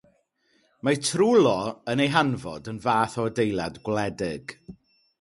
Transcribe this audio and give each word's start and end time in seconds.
Mae'r 0.87 1.01
trwlo 1.07 1.51
yn 1.95 2.03
ei 2.07 2.11
hanfod 2.17 2.73
yn 2.75 2.83
fath 2.89 3.21
o 3.27 3.31
adeilad 3.33 3.81
gwledig. 3.89 4.61